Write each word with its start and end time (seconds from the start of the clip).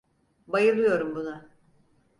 Bayılıyorum 0.47 1.15
buna. 1.15 1.49